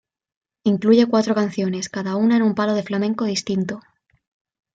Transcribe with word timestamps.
Incluye 0.63 1.05
cuatro 1.05 1.35
canciones, 1.35 1.87
cada 1.87 2.15
una 2.15 2.35
en 2.35 2.41
un 2.41 2.55
palo 2.55 2.73
de 2.73 2.81
flamenco 2.81 3.25
distinto. 3.25 3.81